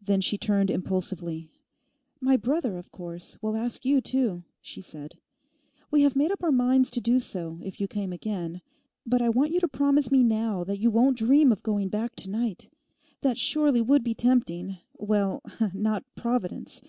Then 0.00 0.20
she 0.20 0.38
turned 0.38 0.70
impulsively. 0.70 1.50
'My 2.20 2.36
brother, 2.36 2.76
of 2.76 2.92
course, 2.92 3.36
will 3.42 3.56
ask 3.56 3.84
you 3.84 4.00
too,' 4.00 4.44
she 4.60 4.80
said; 4.80 5.18
'we 5.90 6.02
had 6.02 6.14
made 6.14 6.30
up 6.30 6.44
our 6.44 6.52
minds 6.52 6.92
to 6.92 7.00
do 7.00 7.18
so 7.18 7.58
if 7.64 7.80
you 7.80 7.88
came 7.88 8.12
again; 8.12 8.62
but 9.04 9.20
I 9.20 9.30
want 9.30 9.50
you 9.50 9.58
to 9.58 9.66
promise 9.66 10.12
me 10.12 10.22
now 10.22 10.62
that 10.62 10.78
you 10.78 10.92
won't 10.92 11.18
dream 11.18 11.50
of 11.50 11.64
going 11.64 11.88
back 11.88 12.14
to 12.18 12.30
night. 12.30 12.70
That 13.22 13.36
surely 13.36 13.80
would 13.80 14.04
be 14.04 14.14
tempting—well, 14.14 15.42
not 15.74 16.04
Providence. 16.14 16.80